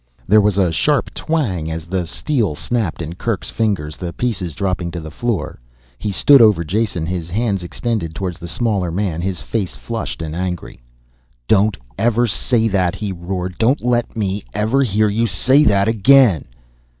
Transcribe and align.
There 0.27 0.41
was 0.41 0.57
a 0.57 0.71
sharp 0.71 1.13
twang 1.13 1.69
as 1.69 1.85
the 1.85 2.07
steel 2.07 2.55
snapped 2.55 3.03
in 3.03 3.13
Kerk's 3.13 3.51
fingers, 3.51 3.97
the 3.97 4.11
pieces 4.11 4.55
dropping 4.55 4.89
to 4.89 4.99
the 4.99 5.11
floor. 5.11 5.59
He 5.99 6.11
stood, 6.11 6.41
over 6.41 6.63
Jason, 6.63 7.05
his 7.05 7.29
hands 7.29 7.61
extended 7.61 8.15
towards 8.15 8.39
the 8.39 8.47
smaller 8.47 8.91
man, 8.91 9.21
his 9.21 9.43
face 9.43 9.75
flushed 9.75 10.23
and 10.23 10.35
angry. 10.35 10.81
"Don't 11.47 11.77
ever 11.99 12.25
say 12.25 12.67
that," 12.67 12.95
he 12.95 13.11
roared. 13.11 13.59
"Don't 13.59 13.83
let 13.85 14.17
me 14.17 14.43
ever 14.55 14.81
hear 14.81 15.07
you 15.07 15.27
say 15.27 15.63
that 15.65 15.87
again!" 15.87 16.45